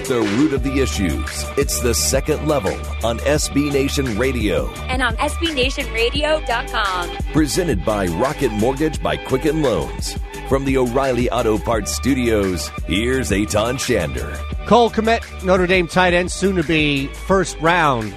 with 0.00 0.08
the 0.08 0.20
root 0.36 0.52
of 0.52 0.62
the 0.62 0.80
issues. 0.80 1.44
It's 1.58 1.80
the 1.80 1.94
second 1.94 2.46
level 2.48 2.72
on 3.04 3.18
SB 3.18 3.72
Nation 3.72 4.18
Radio. 4.18 4.70
And 4.88 5.02
on 5.02 5.16
SBNationRadio.com. 5.16 7.16
Presented 7.32 7.84
by 7.84 8.06
Rocket 8.06 8.50
Mortgage 8.52 9.02
by 9.02 9.16
Quicken 9.16 9.62
Loans. 9.62 10.16
From 10.48 10.64
the 10.64 10.78
O'Reilly 10.78 11.28
Auto 11.30 11.58
Parts 11.58 11.94
Studios, 11.94 12.68
here's 12.86 13.30
Aton 13.30 13.76
Shander. 13.76 14.34
Cole 14.66 14.90
Kmet, 14.90 15.44
Notre 15.44 15.66
Dame 15.66 15.86
tight 15.86 16.14
end, 16.14 16.32
soon 16.32 16.56
to 16.56 16.62
be 16.62 17.08
first 17.08 17.60
round 17.60 18.12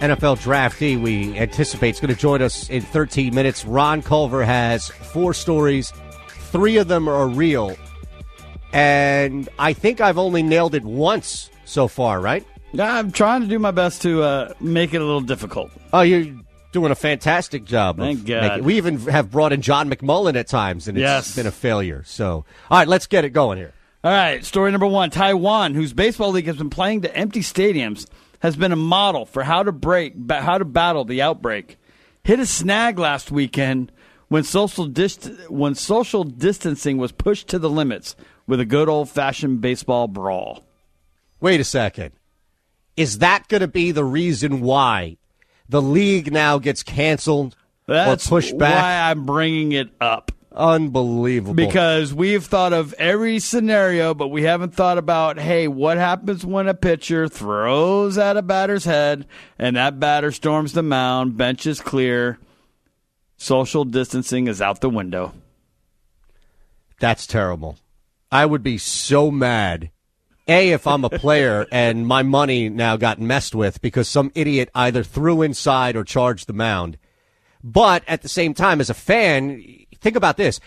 NFL 0.00 0.42
draftee. 0.42 1.00
We 1.00 1.38
anticipate 1.38 1.94
is 1.94 2.00
going 2.00 2.12
to 2.12 2.20
join 2.20 2.42
us 2.42 2.68
in 2.68 2.82
13 2.82 3.32
minutes. 3.34 3.64
Ron 3.64 4.02
Culver 4.02 4.44
has 4.44 4.88
four 4.88 5.32
stories. 5.32 5.92
Three 6.28 6.76
of 6.76 6.88
them 6.88 7.08
are 7.08 7.28
real. 7.28 7.76
And 8.72 9.48
I 9.58 9.72
think 9.72 10.00
I've 10.00 10.18
only 10.18 10.42
nailed 10.42 10.74
it 10.74 10.84
once 10.84 11.50
so 11.64 11.88
far, 11.88 12.20
right? 12.20 12.46
Yeah, 12.72 12.94
I'm 12.98 13.10
trying 13.10 13.40
to 13.42 13.46
do 13.48 13.58
my 13.58 13.72
best 13.72 14.02
to 14.02 14.22
uh, 14.22 14.54
make 14.60 14.94
it 14.94 15.00
a 15.00 15.04
little 15.04 15.20
difficult. 15.20 15.72
Oh, 15.92 16.02
you're 16.02 16.36
doing 16.70 16.92
a 16.92 16.94
fantastic 16.94 17.64
job. 17.64 17.98
Thank 17.98 18.24
God. 18.26 18.42
making- 18.42 18.64
we 18.64 18.76
even 18.76 18.98
have 19.08 19.30
brought 19.30 19.52
in 19.52 19.60
John 19.60 19.90
McMullen 19.90 20.36
at 20.36 20.46
times, 20.46 20.86
and 20.86 20.96
it's 20.96 21.02
Yes. 21.02 21.34
been 21.34 21.46
a 21.48 21.50
failure. 21.50 22.04
So, 22.06 22.44
all 22.70 22.78
right, 22.78 22.86
let's 22.86 23.06
get 23.08 23.24
it 23.24 23.30
going 23.30 23.58
here. 23.58 23.72
All 24.04 24.12
right, 24.12 24.44
story 24.44 24.70
number 24.70 24.86
one 24.86 25.10
Taiwan, 25.10 25.74
whose 25.74 25.92
baseball 25.92 26.30
league 26.30 26.46
has 26.46 26.56
been 26.56 26.70
playing 26.70 27.02
to 27.02 27.14
empty 27.14 27.40
stadiums, 27.40 28.06
has 28.38 28.56
been 28.56 28.72
a 28.72 28.76
model 28.76 29.26
for 29.26 29.42
how 29.42 29.62
to 29.64 29.72
break, 29.72 30.14
how 30.30 30.56
to 30.56 30.64
battle 30.64 31.04
the 31.04 31.20
outbreak. 31.20 31.76
Hit 32.22 32.38
a 32.38 32.46
snag 32.46 32.98
last 32.98 33.30
weekend 33.32 33.90
when 34.28 34.44
social 34.44 34.86
dist- 34.86 35.28
when 35.48 35.74
social 35.74 36.22
distancing 36.24 36.96
was 36.98 37.12
pushed 37.12 37.48
to 37.48 37.58
the 37.58 37.68
limits 37.68 38.14
with 38.50 38.60
a 38.60 38.66
good 38.66 38.88
old 38.88 39.08
fashioned 39.08 39.60
baseball 39.60 40.08
brawl. 40.08 40.64
Wait 41.40 41.60
a 41.60 41.64
second. 41.64 42.10
Is 42.96 43.18
that 43.18 43.48
going 43.48 43.60
to 43.60 43.68
be 43.68 43.92
the 43.92 44.04
reason 44.04 44.60
why 44.60 45.16
the 45.68 45.80
league 45.80 46.32
now 46.32 46.58
gets 46.58 46.82
canceled 46.82 47.56
That's 47.86 48.26
or 48.26 48.28
pushed 48.28 48.58
back? 48.58 48.74
why 48.74 49.10
I'm 49.10 49.24
bringing 49.24 49.72
it 49.72 49.90
up. 50.00 50.32
Unbelievable. 50.52 51.54
Because 51.54 52.12
we've 52.12 52.44
thought 52.44 52.72
of 52.72 52.92
every 52.94 53.38
scenario, 53.38 54.14
but 54.14 54.28
we 54.28 54.42
haven't 54.42 54.74
thought 54.74 54.98
about, 54.98 55.38
hey, 55.38 55.68
what 55.68 55.96
happens 55.96 56.44
when 56.44 56.66
a 56.66 56.74
pitcher 56.74 57.28
throws 57.28 58.18
at 58.18 58.36
a 58.36 58.42
batter's 58.42 58.84
head 58.84 59.26
and 59.60 59.76
that 59.76 60.00
batter 60.00 60.32
storms 60.32 60.72
the 60.72 60.82
mound, 60.82 61.36
bench 61.36 61.66
is 61.66 61.80
clear, 61.80 62.40
social 63.36 63.84
distancing 63.84 64.48
is 64.48 64.60
out 64.60 64.80
the 64.80 64.90
window. 64.90 65.32
That's 66.98 67.28
terrible. 67.28 67.78
I 68.30 68.46
would 68.46 68.62
be 68.62 68.78
so 68.78 69.30
mad. 69.30 69.90
A, 70.46 70.70
if 70.70 70.86
I'm 70.86 71.04
a 71.04 71.10
player 71.10 71.66
and 71.72 72.06
my 72.06 72.22
money 72.22 72.68
now 72.68 72.96
got 72.96 73.20
messed 73.20 73.54
with 73.54 73.80
because 73.80 74.08
some 74.08 74.32
idiot 74.34 74.70
either 74.74 75.02
threw 75.02 75.42
inside 75.42 75.96
or 75.96 76.04
charged 76.04 76.46
the 76.46 76.52
mound. 76.52 76.98
But 77.62 78.02
at 78.06 78.22
the 78.22 78.28
same 78.28 78.54
time, 78.54 78.80
as 78.80 78.90
a 78.90 78.94
fan, 78.94 79.62
think 80.00 80.16
about 80.16 80.36
this. 80.36 80.60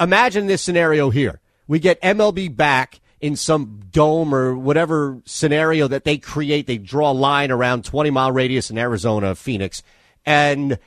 Imagine 0.00 0.46
this 0.46 0.62
scenario 0.62 1.10
here. 1.10 1.40
We 1.68 1.78
get 1.78 2.00
MLB 2.00 2.56
back 2.56 3.00
in 3.20 3.36
some 3.36 3.80
dome 3.90 4.34
or 4.34 4.56
whatever 4.56 5.20
scenario 5.24 5.86
that 5.88 6.04
they 6.04 6.18
create. 6.18 6.66
They 6.66 6.78
draw 6.78 7.10
a 7.10 7.12
line 7.12 7.50
around 7.50 7.84
20 7.84 8.10
mile 8.10 8.32
radius 8.32 8.70
in 8.70 8.78
Arizona, 8.78 9.34
Phoenix. 9.34 9.82
And 10.26 10.78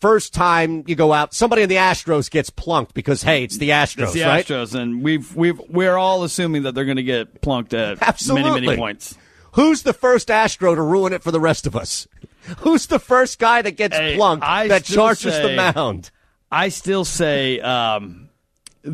first 0.00 0.32
time 0.34 0.84
you 0.86 0.94
go 0.94 1.12
out, 1.12 1.34
somebody 1.34 1.62
in 1.62 1.68
the 1.68 1.76
Astros 1.76 2.30
gets 2.30 2.50
plunked 2.50 2.94
because, 2.94 3.22
hey, 3.22 3.44
it's 3.44 3.58
the 3.58 3.70
Astros, 3.70 4.04
It's 4.04 4.12
the 4.14 4.22
right? 4.22 4.44
Astros, 4.46 4.74
and 4.74 5.02
we've 5.02 5.34
we've 5.36 5.58
we're 5.68 5.96
all 5.96 6.24
assuming 6.24 6.62
that 6.64 6.74
they're 6.74 6.84
going 6.84 6.96
to 6.96 7.02
get 7.02 7.40
plunked 7.40 7.74
at 7.74 8.02
Absolutely. 8.02 8.50
many 8.50 8.66
many 8.66 8.76
points. 8.78 9.16
Who's 9.52 9.82
the 9.82 9.92
first 9.92 10.30
Astro 10.30 10.74
to 10.74 10.82
ruin 10.82 11.12
it 11.12 11.22
for 11.22 11.30
the 11.32 11.40
rest 11.40 11.66
of 11.66 11.74
us? 11.74 12.06
Who's 12.58 12.86
the 12.86 12.98
first 12.98 13.38
guy 13.38 13.60
that 13.62 13.72
gets 13.72 13.96
Hey, 13.96 14.16
plunked 14.16 14.44
I 14.44 14.68
that 14.68 14.84
charges 14.84 15.34
say- 15.34 15.42
the 15.54 15.56
mound? 15.74 16.10
I 16.50 16.70
still 16.70 17.04
say 17.04 17.60
um, 17.60 18.27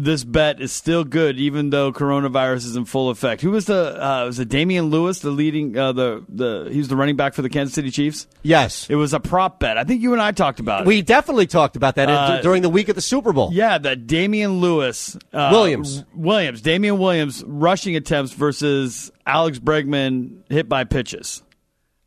this 0.02 0.24
bet 0.24 0.60
is 0.60 0.72
still 0.72 1.04
good, 1.04 1.38
even 1.38 1.70
though 1.70 1.92
coronavirus 1.92 2.56
is 2.66 2.76
in 2.76 2.84
full 2.84 3.10
effect. 3.10 3.40
Who 3.42 3.50
was 3.52 3.66
the? 3.66 4.02
Uh, 4.02 4.26
was 4.26 4.38
it 4.38 4.48
Damian 4.48 4.86
Lewis, 4.86 5.20
the 5.20 5.30
leading? 5.30 5.76
Uh, 5.76 5.92
the 5.92 6.24
the 6.28 6.68
he 6.70 6.78
was 6.78 6.88
the 6.88 6.96
running 6.96 7.16
back 7.16 7.34
for 7.34 7.42
the 7.42 7.48
Kansas 7.48 7.74
City 7.74 7.90
Chiefs. 7.90 8.26
Yes. 8.42 8.88
It 8.90 8.96
was 8.96 9.12
a 9.14 9.20
prop 9.20 9.60
bet. 9.60 9.78
I 9.78 9.84
think 9.84 10.02
you 10.02 10.12
and 10.12 10.20
I 10.20 10.32
talked 10.32 10.60
about 10.60 10.82
it. 10.82 10.86
We 10.86 11.02
definitely 11.02 11.46
talked 11.46 11.76
about 11.76 11.94
that 11.96 12.08
Uh, 12.08 12.40
during 12.42 12.62
the 12.62 12.68
week 12.70 12.88
of 12.88 12.94
the 12.94 13.00
Super 13.00 13.32
Bowl. 13.32 13.50
yeah, 13.52 13.78
that 13.78 14.06
Damian 14.06 14.60
Lewis, 14.60 15.16
uh, 15.32 15.48
Williams. 15.52 16.04
Williams, 16.14 16.60
Damien 16.60 16.98
Williams 16.98 17.42
rushing 17.46 17.96
attempts 17.96 18.32
versus 18.32 19.10
Alex 19.26 19.58
Bregman 19.58 20.38
hit 20.50 20.68
by 20.68 20.84
pitches. 20.84 21.42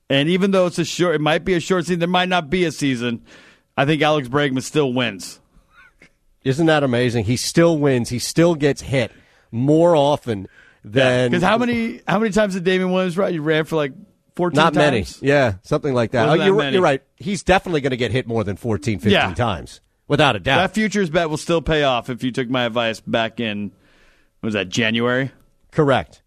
And 0.10 0.30
even 0.30 0.52
though 0.52 0.68
it's 0.68 0.80
a 0.80 0.86
short, 0.86 1.16
it 1.16 1.22
might 1.22 1.44
be 1.44 1.54
a 1.54 1.60
short 1.60 1.86
season. 1.86 2.00
There 2.00 2.08
might 2.08 2.30
not 2.30 2.50
be 2.50 2.64
a 2.66 2.72
season. 2.72 3.24
I 3.76 3.86
think 3.86 4.02
Alex 4.02 4.28
Bregman 4.28 4.64
still 4.64 4.94
wins. 4.94 5.40
Isn't 6.48 6.66
that 6.68 6.84
amazing? 6.84 7.26
He 7.26 7.38
still 7.38 7.78
wins. 7.78 8.10
He 8.10 8.20
still 8.20 8.56
gets 8.56 8.82
hit 8.82 9.12
more 9.52 9.96
often 9.96 10.48
than 10.84 11.32
Because 11.32 11.44
how 11.44 11.58
many 11.58 12.02
how 12.08 12.20
many 12.20 12.32
times 12.32 12.54
did 12.54 12.64
Damien 12.64 12.92
Williams 12.92 13.18
run? 13.18 13.34
You 13.34 13.42
ran 13.42 13.66
for 13.66 13.76
like 13.76 13.94
fourteen. 14.36 14.58
Not 14.58 14.74
many. 14.76 15.06
Yeah, 15.22 15.56
something 15.64 15.94
like 15.94 16.12
that. 16.12 16.30
Oh, 16.30 16.38
that 16.38 16.46
you're, 16.46 16.56
many. 16.56 16.74
you're 16.74 16.82
right. 16.82 17.02
He's 17.18 17.44
definitely 17.44 17.82
going 17.82 17.92
to 17.92 17.98
get 17.98 18.12
hit 18.12 18.28
more 18.28 18.44
than 18.44 18.56
14, 18.56 19.00
15 19.00 19.12
Yeah. 19.12 19.34
times, 19.34 19.82
without 20.08 20.36
a 20.36 20.40
doubt. 20.40 20.58
That 20.58 20.74
futures 20.74 21.10
bet 21.10 21.30
will 21.30 21.38
still 21.38 21.62
pay 21.62 21.84
off 21.84 22.10
if 22.10 22.24
you 22.24 22.32
took 22.32 22.50
my 22.50 22.66
advice 22.66 23.00
back 23.00 23.40
in 23.40 23.72
was 24.42 24.54
that 24.54 24.70
January? 24.70 25.32
Correct. 25.72 26.22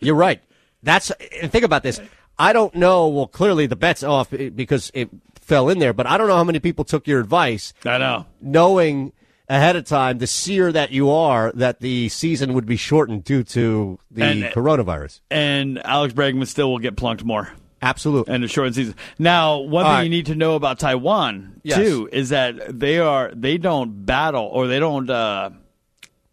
You're 0.00 0.14
right. 0.14 0.42
That's 0.82 1.10
and 1.42 1.50
think 1.50 1.64
about 1.64 1.82
this. 1.82 2.00
I 2.38 2.52
don't 2.52 2.74
know. 2.74 3.08
Well, 3.08 3.26
clearly 3.26 3.66
the 3.66 3.76
bet's 3.76 4.02
off 4.02 4.32
eh, 4.32 4.50
because 4.50 4.90
it 4.94 5.08
fell 5.46 5.68
in 5.68 5.78
there, 5.78 5.92
but 5.92 6.06
I 6.06 6.18
don't 6.18 6.28
know 6.28 6.36
how 6.36 6.44
many 6.44 6.58
people 6.58 6.84
took 6.84 7.06
your 7.06 7.20
advice, 7.20 7.72
I 7.84 7.98
know. 7.98 8.26
knowing 8.40 9.12
ahead 9.48 9.76
of 9.76 9.84
time, 9.84 10.18
the 10.18 10.26
seer 10.26 10.72
that 10.72 10.90
you 10.90 11.08
are, 11.10 11.52
that 11.54 11.78
the 11.80 12.08
season 12.08 12.52
would 12.54 12.66
be 12.66 12.76
shortened 12.76 13.22
due 13.24 13.44
to 13.44 13.98
the 14.10 14.24
And- 14.24 14.42
coronavirus. 14.44 15.20
And 15.30 15.80
Alex 15.86 16.12
Bregman 16.14 16.46
still 16.48 16.70
will 16.72 16.80
get 16.80 16.96
plunked 16.96 17.24
more. 17.24 17.50
Absolutely. 17.82 18.34
and 18.34 18.42
a 18.42 18.48
shortened 18.48 18.74
season. 18.74 18.94
Now, 19.18 19.58
one 19.58 19.84
All 19.84 19.90
thing 19.90 19.96
right. 19.98 20.02
you 20.04 20.08
need 20.10 20.26
to 20.26 20.34
know 20.34 20.54
about 20.56 20.78
Taiwan 20.80 21.60
Yes. 21.62 21.76
too 21.78 22.08
is 22.10 22.30
that 22.30 22.80
they 22.80 22.98
are 22.98 23.30
they 23.34 23.58
don't 23.58 24.04
battle 24.06 24.46
or 24.50 24.66
they 24.66 24.78
don't. 24.80 25.08
Uh, 25.08 25.50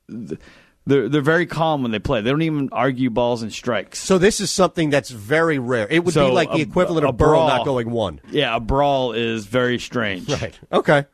th- 0.10 0.40
they're 0.86 1.08
they're 1.10 1.22
very 1.22 1.46
calm 1.46 1.82
when 1.82 1.92
they 1.92 2.00
play. 2.00 2.22
They 2.22 2.30
don't 2.30 2.42
even 2.42 2.70
argue 2.72 3.10
balls 3.10 3.42
and 3.42 3.52
strikes. 3.54 4.00
So 4.00 4.18
this 4.18 4.40
is 4.42 4.52
something 4.52 4.90
that's 4.90 5.10
very 5.10 5.60
rare. 5.60 5.88
It 5.90 6.04
would 6.04 6.14
So 6.14 6.28
be 6.28 6.34
like 6.34 6.50
the 6.52 6.58
a- 6.58 6.62
equivalent 6.62 7.06
a 7.06 7.10
of 7.10 7.18
Burrow 7.18 7.30
brawl. 7.32 7.48
not 7.48 7.66
going 7.66 7.90
one. 7.90 8.20
Yeah, 8.30 8.56
a 8.56 8.60
brawl 8.60 9.14
is 9.14 9.46
very 9.46 9.80
strange. 9.80 10.30
Right. 10.30 10.58
Okay. 10.72 11.06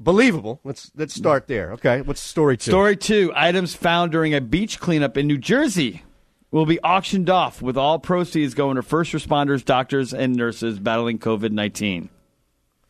Believable. 0.00 0.60
Let's 0.64 0.90
let's 0.96 1.14
start 1.14 1.46
there. 1.46 1.72
Okay. 1.74 2.00
What's 2.00 2.20
story 2.20 2.56
two? 2.56 2.72
Story 2.72 2.96
two: 2.96 3.32
items 3.36 3.74
found 3.76 4.10
during 4.10 4.34
a 4.34 4.40
beach 4.40 4.80
cleanup 4.80 5.16
in 5.16 5.26
New 5.28 5.38
Jersey 5.38 6.02
will 6.50 6.66
be 6.66 6.80
auctioned 6.80 7.30
off, 7.30 7.62
with 7.62 7.76
all 7.76 7.98
proceeds 8.00 8.54
going 8.54 8.74
to 8.76 8.82
first 8.82 9.12
responders, 9.12 9.64
doctors, 9.64 10.12
and 10.12 10.34
nurses 10.34 10.80
battling 10.80 11.20
COVID 11.20 11.52
nineteen. 11.52 12.08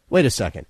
Wait 0.08 0.24
a 0.24 0.30
second. 0.30 0.64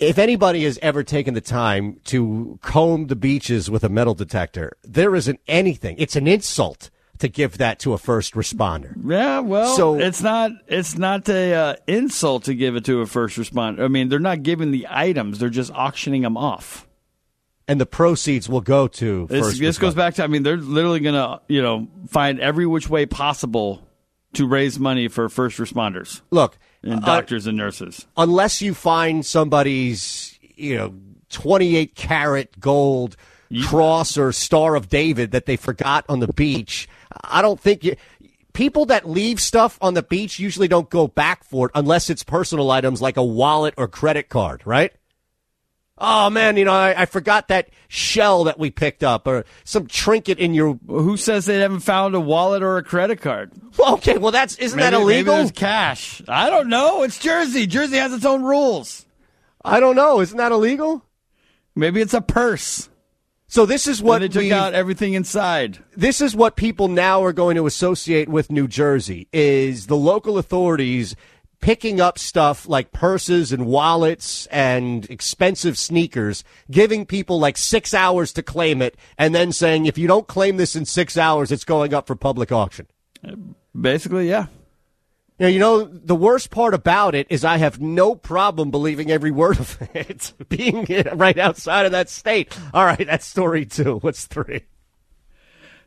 If 0.00 0.18
anybody 0.18 0.64
has 0.64 0.78
ever 0.82 1.04
taken 1.04 1.34
the 1.34 1.40
time 1.40 2.00
to 2.06 2.58
comb 2.62 3.06
the 3.06 3.16
beaches 3.16 3.70
with 3.70 3.84
a 3.84 3.88
metal 3.88 4.14
detector, 4.14 4.76
there 4.82 5.14
isn't 5.14 5.40
anything. 5.46 5.96
It's 5.98 6.16
an 6.16 6.26
insult 6.26 6.90
to 7.18 7.28
give 7.28 7.58
that 7.58 7.78
to 7.80 7.92
a 7.92 7.98
first 7.98 8.34
responder. 8.34 8.94
Yeah, 9.04 9.38
well, 9.38 9.76
So- 9.76 9.94
it's 9.94 10.20
not 10.20 10.50
it's 10.66 10.98
not 10.98 11.28
a 11.28 11.54
uh, 11.54 11.76
insult 11.86 12.44
to 12.44 12.54
give 12.54 12.74
it 12.74 12.84
to 12.86 13.00
a 13.02 13.06
first 13.06 13.38
responder. 13.38 13.84
I 13.84 13.88
mean, 13.88 14.08
they're 14.08 14.18
not 14.18 14.42
giving 14.42 14.72
the 14.72 14.86
items; 14.90 15.38
they're 15.38 15.48
just 15.48 15.70
auctioning 15.72 16.22
them 16.22 16.36
off. 16.36 16.88
And 17.66 17.80
the 17.80 17.86
proceeds 17.86 18.48
will 18.48 18.60
go 18.60 18.88
to 18.88 19.26
This, 19.28 19.46
first 19.46 19.60
this 19.60 19.78
goes 19.78 19.94
back 19.94 20.14
to 20.14 20.24
I 20.24 20.26
mean, 20.26 20.42
they're 20.42 20.56
literally 20.56 21.00
going 21.00 21.14
to 21.14 21.40
you 21.48 21.62
know 21.62 21.88
find 22.08 22.40
every 22.40 22.66
which 22.66 22.90
way 22.90 23.06
possible 23.06 23.86
to 24.34 24.46
raise 24.46 24.80
money 24.80 25.06
for 25.06 25.28
first 25.28 25.58
responders 25.58 26.20
Look, 26.32 26.58
and 26.84 27.02
uh, 27.02 27.06
doctors 27.06 27.46
and 27.46 27.56
nurses. 27.56 28.06
unless 28.16 28.62
you 28.62 28.74
find 28.74 29.24
somebody's, 29.24 30.38
you 30.56 30.76
know, 30.76 30.94
28 31.30 31.94
carat 31.94 32.60
gold 32.60 33.16
cross 33.64 34.16
or 34.18 34.32
star 34.32 34.74
of 34.74 34.88
David 34.88 35.30
that 35.30 35.46
they 35.46 35.56
forgot 35.56 36.04
on 36.08 36.20
the 36.20 36.28
beach, 36.28 36.88
I 37.22 37.42
don't 37.42 37.60
think 37.60 37.84
you. 37.84 37.96
People 38.52 38.86
that 38.86 39.08
leave 39.08 39.40
stuff 39.40 39.76
on 39.80 39.94
the 39.94 40.02
beach 40.02 40.38
usually 40.38 40.68
don't 40.68 40.88
go 40.88 41.08
back 41.08 41.42
for 41.42 41.66
it 41.66 41.72
unless 41.74 42.08
it's 42.08 42.22
personal 42.22 42.70
items 42.70 43.02
like 43.02 43.16
a 43.16 43.24
wallet 43.24 43.74
or 43.76 43.88
credit 43.88 44.28
card, 44.28 44.62
right? 44.64 44.92
Oh 45.96 46.28
man, 46.28 46.56
you 46.56 46.64
know, 46.64 46.72
I, 46.72 47.02
I 47.02 47.06
forgot 47.06 47.48
that 47.48 47.70
shell 47.86 48.44
that 48.44 48.58
we 48.58 48.70
picked 48.70 49.04
up 49.04 49.26
or 49.28 49.44
some 49.62 49.86
trinket 49.86 50.38
in 50.40 50.52
your. 50.52 50.78
Who 50.88 51.16
says 51.16 51.46
they 51.46 51.60
haven't 51.60 51.80
found 51.80 52.14
a 52.16 52.20
wallet 52.20 52.62
or 52.64 52.78
a 52.78 52.82
credit 52.82 53.20
card? 53.20 53.52
Well, 53.76 53.94
okay, 53.94 54.18
well 54.18 54.30
that's 54.30 54.54
isn't 54.58 54.78
that 54.78 54.92
Maybe- 54.92 55.04
maybe 55.04 55.14
illegal? 55.14 55.34
there's 55.36 55.50
cash. 55.50 56.22
I 56.28 56.48
don't 56.48 56.68
know. 56.68 57.02
It's 57.02 57.18
Jersey. 57.18 57.66
Jersey 57.66 57.96
has 57.96 58.12
its 58.12 58.24
own 58.24 58.44
rules. 58.44 59.04
I 59.64 59.80
don't 59.80 59.96
know. 59.96 60.20
Isn't 60.20 60.38
that 60.38 60.52
illegal? 60.52 61.04
Maybe 61.74 62.00
it's 62.00 62.14
a 62.14 62.20
purse. 62.20 62.88
So 63.48 63.66
this 63.66 63.88
is 63.88 64.00
what 64.00 64.22
and 64.22 64.32
they 64.32 64.42
took 64.48 64.52
out 64.52 64.74
everything 64.74 65.14
inside. 65.14 65.78
this 65.96 66.20
is 66.20 66.36
what 66.36 66.54
people 66.56 66.86
now 66.88 67.24
are 67.24 67.32
going 67.32 67.56
to 67.56 67.66
associate 67.66 68.28
with 68.28 68.50
New 68.50 68.68
Jersey 68.68 69.26
is 69.32 69.86
the 69.88 69.96
local 69.96 70.38
authorities 70.38 71.16
picking 71.64 71.98
up 71.98 72.18
stuff 72.18 72.68
like 72.68 72.92
purses 72.92 73.50
and 73.50 73.64
wallets 73.64 74.44
and 74.48 75.08
expensive 75.08 75.78
sneakers, 75.78 76.44
giving 76.70 77.06
people 77.06 77.38
like 77.40 77.56
six 77.56 77.94
hours 77.94 78.34
to 78.34 78.42
claim 78.42 78.82
it, 78.82 78.94
and 79.16 79.34
then 79.34 79.50
saying 79.50 79.86
if 79.86 79.96
you 79.96 80.06
don't 80.06 80.26
claim 80.26 80.58
this 80.58 80.76
in 80.76 80.84
six 80.84 81.16
hours, 81.16 81.50
it's 81.50 81.64
going 81.64 81.94
up 81.94 82.06
for 82.06 82.14
public 82.14 82.52
auction. 82.52 82.86
Basically, 83.80 84.28
yeah. 84.28 84.48
Now, 85.38 85.46
you 85.46 85.58
know, 85.58 85.84
the 85.84 86.14
worst 86.14 86.50
part 86.50 86.74
about 86.74 87.14
it 87.14 87.26
is 87.30 87.46
I 87.46 87.56
have 87.56 87.80
no 87.80 88.14
problem 88.14 88.70
believing 88.70 89.10
every 89.10 89.30
word 89.30 89.58
of 89.58 89.78
it, 89.94 90.34
being 90.50 90.84
right 91.14 91.38
outside 91.38 91.86
of 91.86 91.92
that 91.92 92.10
state. 92.10 92.54
All 92.74 92.84
right, 92.84 93.06
that's 93.06 93.24
story 93.24 93.64
two. 93.64 94.00
What's 94.00 94.26
three? 94.26 94.64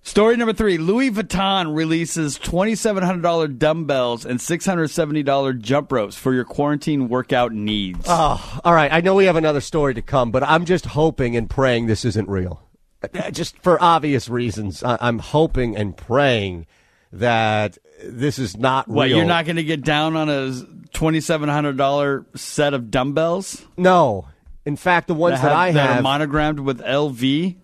Story 0.08 0.38
number 0.38 0.54
three 0.54 0.78
Louis 0.78 1.12
Vuitton 1.12 1.76
releases 1.76 2.40
$2,700 2.40 3.58
dumbbells 3.60 4.26
and 4.26 4.40
$670 4.40 5.60
jump 5.60 5.92
ropes 5.92 6.16
for 6.16 6.34
your 6.34 6.46
quarantine 6.46 7.10
workout 7.10 7.52
needs. 7.52 8.06
Oh, 8.08 8.60
all 8.64 8.74
right. 8.74 8.92
I 8.92 9.02
know 9.02 9.16
we 9.16 9.26
have 9.26 9.36
another 9.36 9.60
story 9.60 9.94
to 9.96 10.02
come, 10.02 10.32
but 10.32 10.44
I'm 10.44 10.64
just 10.64 10.86
hoping 10.86 11.36
and 11.36 11.50
praying 11.50 11.88
this 11.88 12.06
isn't 12.06 12.30
real. 12.30 12.64
Uh, 13.04 13.30
Just 13.32 13.58
for 13.60 13.84
obvious 13.84 14.30
reasons, 14.30 14.82
I- 14.82 14.98
I'm 15.02 15.20
hoping 15.20 15.76
and 15.76 15.96
praying 15.96 16.68
that 17.12 17.78
this 18.02 18.40
is 18.40 18.56
not 18.56 18.88
what, 18.88 19.08
real. 19.08 19.18
you're 19.18 19.26
not 19.26 19.44
going 19.44 19.58
to 19.58 19.64
get 19.64 19.82
down 19.84 20.16
on 20.16 20.30
a 20.30 20.52
$2,700 20.94 22.38
set 22.40 22.74
of 22.74 22.90
dumbbells? 22.90 23.62
No. 23.76 24.26
In 24.66 24.78
fact, 24.78 25.08
the 25.08 25.14
ones 25.14 25.42
that, 25.42 25.52
I 25.52 25.74
that 25.74 25.90
have. 25.90 26.00
are 26.00 26.02
monogrammed 26.02 26.62
with 26.62 26.80
LV? 26.80 27.58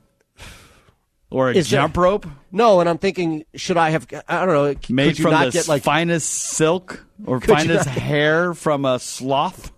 Or 1.33 1.49
a 1.49 1.55
Is 1.55 1.69
there- 1.71 1.81
jump 1.81 1.97
rope 1.97 2.27
no, 2.51 2.79
and 2.79 2.87
I'm 2.87 2.99
thinking, 2.99 3.43
should 3.55 3.75
I 3.75 3.89
have? 3.89 4.05
I 4.29 4.45
don't 4.45 4.53
know. 4.53 4.75
made 4.93 5.17
from 5.17 5.31
not 5.31 5.45
the 5.45 5.51
get 5.51 5.67
like 5.67 5.81
finest 5.81 6.29
silk 6.29 7.03
or 7.25 7.41
finest 7.41 7.87
not- 7.87 7.97
hair 7.97 8.53
from 8.53 8.85
a 8.85 8.99
sloth? 8.99 9.71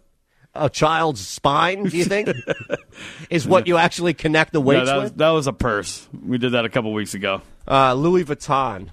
a 0.57 0.69
child's 0.69 1.19
spine? 1.25 1.83
Do 1.83 1.97
you 1.97 2.05
think 2.05 2.29
is 3.29 3.45
what 3.47 3.67
you 3.67 3.75
actually 3.77 4.13
connect 4.13 4.53
the 4.53 4.59
No, 4.61 4.65
weights 4.65 4.85
that, 4.89 4.95
with? 4.95 5.03
was, 5.03 5.11
that 5.13 5.29
was 5.29 5.47
a 5.47 5.53
purse. 5.53 6.07
We 6.25 6.37
did 6.37 6.53
that 6.53 6.63
a 6.65 6.69
couple 6.69 6.93
weeks 6.93 7.13
ago. 7.13 7.41
Uh, 7.67 7.93
Louis 7.93 8.23
Vuitton. 8.23 8.89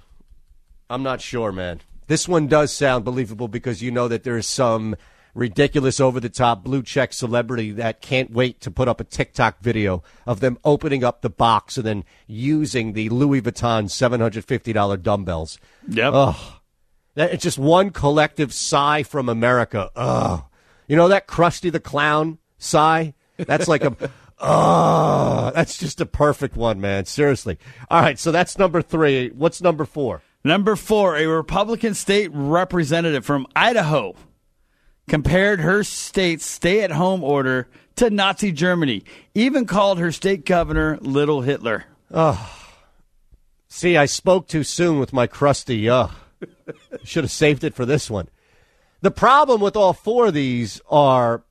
I'm 0.89 1.03
not 1.03 1.21
sure, 1.21 1.51
man. 1.53 1.79
This 2.07 2.27
one 2.27 2.47
does 2.47 2.73
sound 2.73 3.05
believable 3.05 3.47
because 3.47 3.81
you 3.81 3.91
know 3.91 4.07
that 4.09 4.23
there 4.23 4.35
is 4.37 4.45
some 4.47 4.95
ridiculous, 5.33 5.99
over 5.99 6.19
the 6.19 6.29
top 6.29 6.63
blue 6.63 6.83
check 6.83 7.13
celebrity 7.13 7.71
that 7.71 8.01
can't 8.01 8.31
wait 8.31 8.61
to 8.61 8.71
put 8.71 8.87
up 8.87 8.99
a 8.99 9.03
TikTok 9.03 9.59
video 9.59 10.03
of 10.25 10.39
them 10.39 10.57
opening 10.63 11.03
up 11.03 11.21
the 11.21 11.29
box 11.29 11.77
and 11.77 11.85
then 11.85 12.03
using 12.27 12.93
the 12.93 13.09
Louis 13.09 13.41
Vuitton 13.41 13.85
$750 13.85 15.01
dumbbells. 15.01 15.57
Yep. 15.87 16.13
Ugh. 16.13 16.53
That, 17.15 17.33
it's 17.33 17.43
just 17.43 17.57
one 17.57 17.91
collective 17.91 18.53
sigh 18.53 19.03
from 19.03 19.29
America. 19.29 19.91
Ugh. 19.95 20.43
You 20.87 20.95
know 20.95 21.07
that 21.07 21.27
Krusty 21.27 21.71
the 21.71 21.79
Clown 21.79 22.39
sigh? 22.57 23.13
That's 23.37 23.67
like 23.67 23.83
a. 23.83 23.95
Ugh. 24.39 25.53
That's 25.53 25.77
just 25.77 26.01
a 26.01 26.05
perfect 26.05 26.55
one, 26.55 26.81
man. 26.81 27.05
Seriously. 27.05 27.57
All 27.89 28.01
right, 28.01 28.19
so 28.19 28.31
that's 28.31 28.57
number 28.57 28.81
three. 28.81 29.29
What's 29.29 29.61
number 29.61 29.85
four? 29.85 30.21
Number 30.43 30.75
four, 30.75 31.15
a 31.15 31.25
Republican 31.25 31.93
state 31.93 32.29
representative 32.33 33.25
from 33.25 33.47
Idaho 33.55 34.15
compared 35.07 35.59
her 35.59 35.83
state's 35.83 36.45
stay 36.45 36.81
at 36.81 36.91
home 36.91 37.23
order 37.23 37.67
to 37.95 38.09
Nazi 38.09 38.51
Germany, 38.51 39.03
even 39.35 39.65
called 39.65 39.99
her 39.99 40.11
state 40.11 40.45
governor 40.45 40.97
Little 41.01 41.41
Hitler. 41.41 41.85
Oh. 42.11 42.59
See, 43.67 43.97
I 43.97 44.05
spoke 44.05 44.47
too 44.47 44.63
soon 44.63 44.99
with 44.99 45.13
my 45.13 45.27
Krusty. 45.27 45.87
Uh, 45.87 46.09
should 47.03 47.23
have 47.23 47.31
saved 47.31 47.63
it 47.63 47.73
for 47.73 47.85
this 47.85 48.09
one. 48.09 48.29
The 49.01 49.11
problem 49.11 49.61
with 49.61 49.75
all 49.75 49.93
four 49.93 50.27
of 50.27 50.33
these 50.33 50.79
are 50.89 51.43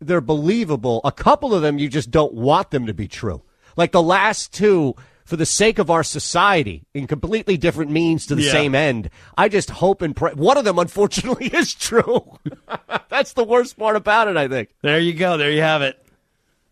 they're 0.00 0.20
believable. 0.20 1.00
A 1.04 1.12
couple 1.12 1.54
of 1.54 1.62
them 1.62 1.78
you 1.78 1.88
just 1.88 2.10
don't 2.10 2.32
want 2.32 2.70
them 2.70 2.86
to 2.86 2.94
be 2.94 3.08
true. 3.08 3.42
Like 3.76 3.92
the 3.92 4.02
last 4.02 4.52
two, 4.52 4.94
for 5.28 5.36
the 5.36 5.44
sake 5.46 5.78
of 5.78 5.90
our 5.90 6.02
society, 6.02 6.86
in 6.94 7.06
completely 7.06 7.58
different 7.58 7.90
means 7.90 8.24
to 8.26 8.34
the 8.34 8.42
Yeah. 8.42 8.50
same 8.52 8.74
end. 8.74 9.10
I 9.36 9.50
just 9.50 9.68
hope 9.68 10.00
and 10.00 10.16
pray. 10.16 10.32
One 10.32 10.56
of 10.56 10.64
them, 10.64 10.78
unfortunately, 10.78 11.46
is 11.52 11.74
true. 11.74 12.38
That's 13.10 13.34
the 13.34 13.44
worst 13.44 13.78
part 13.78 13.94
about 13.96 14.28
it, 14.28 14.38
I 14.38 14.48
think. 14.48 14.70
There 14.82 14.98
you 14.98 15.12
go. 15.12 15.36
There 15.36 15.50
you 15.50 15.60
have 15.60 15.82
it. 15.82 16.02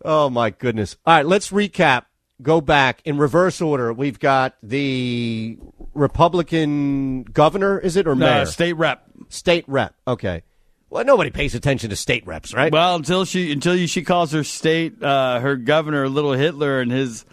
Oh 0.05 0.31
my 0.31 0.51
goodness! 0.51 0.97
All 1.05 1.15
right, 1.17 1.27
let's 1.27 1.51
recap. 1.51 2.05
Go 2.43 2.61
back 2.61 3.01
in 3.05 3.19
reverse 3.19 3.61
order. 3.61 3.93
We've 3.93 4.19
got 4.21 4.55
the 4.63 5.59
Republican 5.95 7.23
governor, 7.25 7.79
is 7.79 7.97
it 7.97 8.07
or 8.07 8.15
mayor? 8.15 8.43
Uh, 8.43 8.45
state 8.47 8.75
rep. 8.75 9.05
State 9.29 9.65
rep. 9.67 9.95
Okay. 10.07 10.43
Well, 10.91 11.05
nobody 11.05 11.31
pays 11.31 11.55
attention 11.55 11.91
to 11.91 11.97
state 11.97 12.27
reps, 12.27 12.55
right? 12.55 12.73
Well, 12.73 12.97
until 12.97 13.25
she 13.25 13.53
until 13.53 13.87
she 13.87 14.03
calls 14.03 14.33
her 14.33 14.45
state 14.45 15.03
uh, 15.03 15.41
her 15.41 15.57
governor 15.57 16.09
Little 16.09 16.33
Hitler 16.33 16.81
and 16.81 16.91
his 16.93 17.25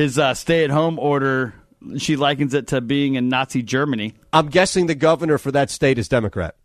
his 0.00 0.18
uh, 0.18 0.34
stay 0.34 0.64
at 0.64 0.70
home 0.70 0.98
order, 0.98 1.54
she 1.98 2.16
likens 2.16 2.54
it 2.54 2.68
to 2.68 2.80
being 2.80 3.14
in 3.14 3.28
Nazi 3.28 3.62
Germany. 3.62 4.14
I'm 4.32 4.48
guessing 4.48 4.86
the 4.86 4.94
governor 4.94 5.38
for 5.38 5.52
that 5.52 5.70
state 5.70 5.98
is 5.98 6.08
Democrat. 6.08 6.56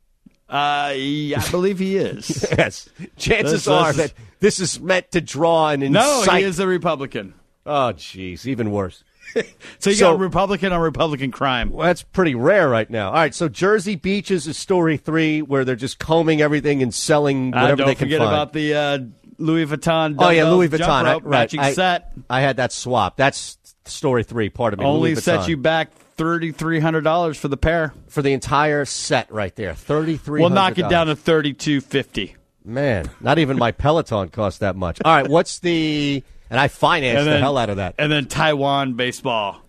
Uh, 0.48 0.94
yeah, 0.96 1.42
I 1.46 1.52
believe 1.52 1.80
he 1.80 1.98
is. 1.98 2.46
Yes. 2.58 2.88
Chances 3.18 3.52
This- 3.52 3.68
are 3.68 3.92
this 3.94 3.98
is- 3.98 3.98
that 3.98 4.14
this 4.40 4.60
is 4.60 4.80
meant 4.80 5.12
to 5.12 5.22
draw 5.22 5.76
no, 5.76 5.86
incite. 5.86 6.40
he 6.40 6.44
is 6.44 6.60
a 6.60 6.68
Republican. 6.68 7.34
Oh, 7.66 7.94
jeez, 7.96 8.46
even 8.46 8.72
worse. 8.72 9.04
So 9.80 9.90
you 9.90 9.96
So- 9.98 10.12
got 10.14 10.20
Republican 10.20 10.72
on 10.72 10.80
Republican 10.82 11.32
crime. 11.32 11.70
Well, 11.72 11.88
that's 11.88 12.04
pretty 12.04 12.36
rare 12.36 12.70
right 12.70 12.90
now. 12.90 13.08
All 13.08 13.16
right, 13.16 13.34
so 13.36 13.50
Jersey 13.50 13.96
Beaches 13.96 14.44
is 14.44 14.48
a 14.50 14.54
story 14.54 14.96
three, 14.98 15.42
where 15.42 15.66
they're 15.66 15.76
just 15.76 16.00
combing 16.00 16.42
everything 16.42 16.82
and 16.82 16.94
selling 16.94 17.48
whatever 17.52 17.58
Uh, 17.58 17.62
whatever 17.64 17.78
don't 17.78 17.88
they 17.88 17.96
forget 17.96 18.22
about 18.22 18.54
the 18.54 18.74
uh, 18.76 19.00
Louis 19.38 19.66
Vuitton. 19.66 20.16
Oh 20.20 20.30
yeah, 20.30 20.50
Louis 20.50 20.70
Vuitton. 20.70 21.06
I- 21.06 21.14
right. 21.16 21.26
matching 21.26 21.60
I, 21.60 21.74
set. 21.74 22.12
I 22.30 22.42
had 22.42 22.58
that 22.58 22.72
swap. 22.72 23.18
That's 23.18 23.58
story 23.86 24.24
three. 24.24 24.50
Part 24.50 24.74
of 24.74 24.80
me. 24.80 24.86
Only 24.86 25.16
set 25.16 25.48
you 25.48 25.58
back 25.58 25.92
thirty 26.18 26.52
three 26.52 26.80
hundred 26.80 27.04
dollars 27.04 27.38
for 27.38 27.48
the 27.48 27.58
pair. 27.58 27.94
for 28.08 28.22
the 28.22 28.32
entire 28.34 28.86
set 28.86 29.32
right 29.32 29.56
there. 29.56 29.74
Thirty 29.74 30.18
three. 30.18 30.42
We'll 30.42 30.50
knock 30.50 30.78
it 30.78 30.90
down 30.90 31.08
to 31.08 31.16
thirty 31.16 31.54
two 31.54 31.82
fifty. 31.82 32.36
man. 32.64 33.10
Not 33.22 33.40
even 33.40 33.58
my 33.58 33.72
Peloton 33.72 34.30
cost 34.30 34.62
that 34.62 34.76
much. 34.76 35.00
All 35.04 35.14
right, 35.16 35.28
what's 35.28 35.60
the? 35.60 36.24
And 36.50 36.60
I 36.60 36.68
financed 36.68 37.26
the 37.26 37.40
hell 37.40 37.58
out 37.58 37.70
of 37.70 37.78
that. 37.78 37.96
And 37.98 38.12
then 38.12 38.28
Taiwan 38.28 38.94
baseball 38.94 39.62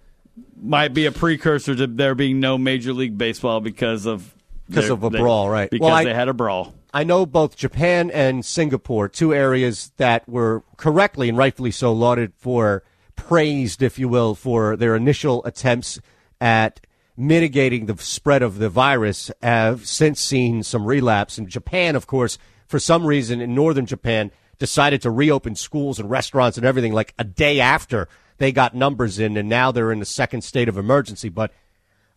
might 0.61 0.89
be 0.95 1.07
a 1.07 1.13
precursor 1.13 1.75
to 1.75 1.87
there 1.87 2.15
being 2.15 2.39
no 2.39 2.59
Major 2.59 2.93
League 2.93 3.17
Baseball 3.17 3.61
because 3.61 4.05
of 4.07 4.35
Because 4.69 4.91
of 4.91 5.03
a 5.03 5.11
brawl, 5.11 5.49
right. 5.49 5.71
Because 5.71 5.87
Well, 5.87 5.95
I- 5.95 6.05
they 6.05 6.15
had 6.15 6.29
a 6.29 6.35
brawl. 6.35 6.75
I 6.97 7.05
know 7.05 7.27
both 7.27 7.59
Japan 7.59 8.11
and 8.11 8.43
Singapore, 8.43 9.07
two 9.07 9.35
areas 9.35 9.93
that 9.99 10.27
were 10.27 10.63
correctly 10.79 11.29
and 11.29 11.37
rightfully 11.37 11.71
so 11.71 11.93
lauded 11.93 12.33
for 12.39 12.85
praised, 13.17 13.83
if 13.83 13.99
you 13.99 14.09
will, 14.09 14.35
for 14.35 14.77
their 14.77 14.97
initial 14.97 15.45
attempts 15.45 16.01
at 16.41 16.81
mitigating 17.15 17.85
the 17.85 17.99
spread 17.99 18.41
of 18.43 18.57
the 18.57 18.71
virus, 18.71 19.31
have 19.43 19.87
since 19.87 20.23
seen 20.23 20.63
some 20.63 20.87
relapse. 20.87 21.37
And 21.37 21.51
Japan, 21.51 21.97
of 21.97 22.07
course, 22.07 22.39
for 22.67 22.79
some 22.79 23.05
reason 23.05 23.43
in 23.43 23.55
northern 23.55 23.85
Japan, 23.85 24.31
decided 24.59 25.03
to 25.03 25.11
reopen 25.11 25.55
schools 25.55 26.01
and 26.01 26.09
restaurants 26.09 26.57
and 26.57 26.65
everything 26.65 26.95
like 26.95 27.13
a 27.19 27.25
day 27.25 27.61
after 27.61 28.09
they 28.39 28.53
got 28.53 28.75
numbers 28.75 29.19
in, 29.19 29.37
and 29.37 29.51
now 29.51 29.71
they're 29.71 29.93
in 29.93 29.99
the 29.99 30.07
second 30.07 30.45
state 30.45 30.67
of 30.67 30.79
emergency. 30.79 31.29
But 31.29 31.53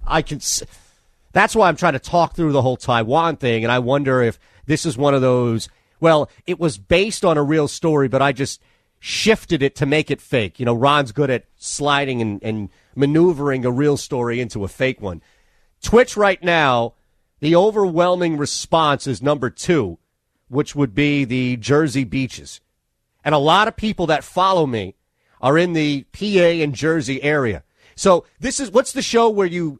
I 0.07 0.21
can. 0.21 0.39
That's 1.31 1.55
why 1.55 1.67
I'm 1.67 1.75
trying 1.75 1.93
to 1.93 1.99
talk 1.99 2.35
through 2.35 2.51
the 2.51 2.61
whole 2.61 2.77
Taiwan 2.77 3.37
thing, 3.37 3.63
and 3.63 3.71
I 3.71 3.79
wonder 3.79 4.21
if 4.21 4.39
this 4.65 4.85
is 4.85 4.97
one 4.97 5.13
of 5.13 5.21
those. 5.21 5.69
Well, 5.99 6.29
it 6.47 6.59
was 6.59 6.77
based 6.77 7.23
on 7.23 7.37
a 7.37 7.43
real 7.43 7.67
story, 7.67 8.07
but 8.07 8.21
I 8.21 8.31
just 8.31 8.61
shifted 8.99 9.63
it 9.63 9.75
to 9.75 9.85
make 9.85 10.11
it 10.11 10.21
fake. 10.21 10.59
You 10.59 10.65
know, 10.65 10.73
Ron's 10.73 11.11
good 11.11 11.29
at 11.29 11.45
sliding 11.55 12.21
and, 12.21 12.43
and 12.43 12.69
maneuvering 12.95 13.65
a 13.65 13.71
real 13.71 13.97
story 13.97 14.41
into 14.41 14.63
a 14.63 14.67
fake 14.67 15.01
one. 15.01 15.21
Twitch 15.81 16.17
right 16.17 16.41
now, 16.43 16.95
the 17.39 17.55
overwhelming 17.55 18.37
response 18.37 19.07
is 19.07 19.21
number 19.21 19.49
two, 19.49 19.97
which 20.49 20.75
would 20.75 20.93
be 20.93 21.23
the 21.23 21.55
Jersey 21.57 22.03
beaches. 22.03 22.59
And 23.23 23.33
a 23.33 23.39
lot 23.39 23.67
of 23.67 23.77
people 23.77 24.07
that 24.07 24.23
follow 24.23 24.65
me 24.65 24.95
are 25.41 25.57
in 25.57 25.73
the 25.73 26.03
PA 26.11 26.63
and 26.63 26.75
Jersey 26.75 27.21
area. 27.23 27.63
So 27.95 28.25
this 28.39 28.59
is 28.59 28.71
what's 28.71 28.91
the 28.91 29.01
show 29.01 29.29
where 29.29 29.47
you 29.47 29.79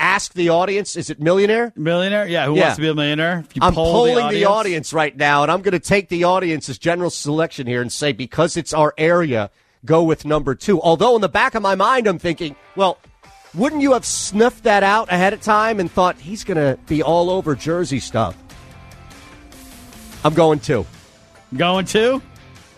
ask 0.00 0.32
the 0.34 0.48
audience, 0.50 0.96
is 0.96 1.10
it 1.10 1.20
millionaire? 1.20 1.72
Millionaire? 1.76 2.26
Yeah, 2.28 2.46
who 2.46 2.54
Yeah. 2.56 2.62
wants 2.62 2.76
to 2.76 2.82
be 2.82 2.88
a 2.88 2.94
millionaire? 2.94 3.44
If 3.48 3.56
you 3.56 3.62
I'm 3.62 3.74
poll 3.74 3.92
polling 3.92 4.28
the 4.30 4.44
audience. 4.44 4.92
right 4.92 5.16
now, 5.16 5.42
and 5.42 5.50
I'm 5.52 5.62
going 5.62 5.72
to 5.72 5.80
take 5.80 6.08
the 6.08 6.24
audience's 6.24 6.78
general 6.78 7.10
selection 7.10 7.66
here 7.66 7.82
and 7.82 7.92
say 7.92 8.12
because 8.12 8.56
it's 8.56 8.72
our 8.72 8.94
area, 8.96 9.50
go 9.84 10.02
with 10.02 10.24
number 10.24 10.54
two. 10.54 10.80
Although 10.80 11.16
in 11.16 11.20
the 11.20 11.28
back 11.28 11.54
of 11.54 11.62
my 11.62 11.74
mind, 11.74 12.06
I'm 12.06 12.18
thinking, 12.18 12.54
well, 12.76 12.98
wouldn't 13.54 13.82
you 13.82 13.92
have 13.94 14.04
sniffed 14.04 14.64
that 14.64 14.82
out 14.82 15.10
ahead 15.10 15.32
of 15.32 15.40
time 15.40 15.80
and 15.80 15.90
thought 15.90 16.16
he's 16.18 16.44
going 16.44 16.58
to 16.58 16.78
be 16.86 17.02
all 17.02 17.30
over 17.30 17.54
Jersey 17.56 17.98
stuff? 18.00 18.36
I'm 20.24 20.34
going 20.34 20.60
two. 20.60 20.84
Going 21.56 21.86
to? 21.86 22.20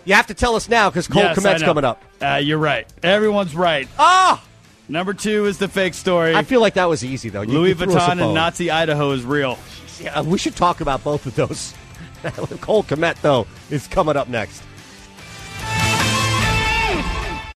You 0.04 0.14
have 0.14 0.28
to 0.28 0.34
tell 0.34 0.54
us 0.56 0.68
now 0.68 0.88
because 0.88 1.08
Cole 1.08 1.22
Yes, 1.22 1.38
Kmet's 1.38 1.62
coming 1.62 1.84
up. 1.84 2.02
Uh, 2.22 2.40
you're 2.42 2.58
right. 2.58 2.86
Everyone's 3.02 3.54
right. 3.54 3.88
Ah! 3.98 4.42
Number 4.90 5.14
two 5.14 5.46
is 5.46 5.58
the 5.58 5.68
fake 5.68 5.94
story. 5.94 6.34
I 6.34 6.42
feel 6.42 6.60
like 6.60 6.74
that 6.74 6.86
was 6.86 7.04
easy, 7.04 7.28
though. 7.28 7.42
You- 7.42 7.52
Louis 7.52 7.68
you 7.70 7.74
threw 7.76 7.94
us 7.94 7.94
a 7.94 7.98
Vuitton 7.98 8.10
and 8.12 8.20
bone. 8.20 8.34
Nazi 8.34 8.70
Idaho 8.72 9.12
is 9.12 9.24
real. 9.24 9.56
Yeah, 10.00 10.22
we 10.22 10.36
should 10.36 10.56
talk 10.56 10.80
about 10.80 11.04
both 11.04 11.26
of 11.26 11.34
those. 11.36 11.74
Cole 12.60 12.82
Kmet, 12.82 13.20
though, 13.22 13.46
is 13.70 13.86
coming 13.86 14.16
up 14.16 14.28
next. 14.28 14.62